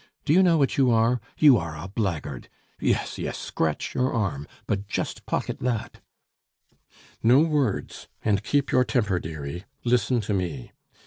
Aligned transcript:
Do 0.25 0.33
you 0.33 0.41
know 0.41 0.57
what 0.57 0.79
you 0.79 0.89
are? 0.89 1.21
You 1.37 1.57
are 1.57 1.77
a 1.77 1.87
blackguard! 1.87 2.49
Yes! 2.79 3.19
yes! 3.19 3.37
scratch 3.37 3.93
your 3.93 4.11
arm; 4.11 4.47
but 4.65 4.87
just 4.87 5.27
pocket 5.27 5.59
that" 5.59 6.01
"No 7.21 7.41
words, 7.41 8.07
and 8.25 8.41
keep 8.41 8.71
your 8.71 8.83
temper, 8.83 9.19
dearie. 9.19 9.65
Listen 9.83 10.19
to 10.21 10.33
me. 10.33 10.71